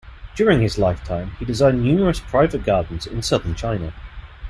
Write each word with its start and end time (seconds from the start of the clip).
During 0.35 0.61
his 0.61 0.79
lifetime, 0.79 1.33
he 1.37 1.45
designed 1.45 1.83
numerous 1.83 2.19
private 2.19 2.63
gardens 2.63 3.05
in 3.05 3.21
Southern 3.21 3.53
China. 3.53 3.93